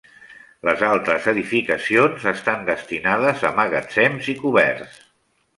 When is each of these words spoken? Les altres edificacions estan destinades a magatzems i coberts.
Les 0.67 0.79
altres 0.87 1.27
edificacions 1.31 2.25
estan 2.33 2.65
destinades 2.71 3.47
a 3.51 3.55
magatzems 3.61 4.35
i 4.35 4.37
coberts. 4.45 5.01